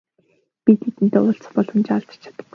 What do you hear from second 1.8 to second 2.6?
алдаж чадахгүй.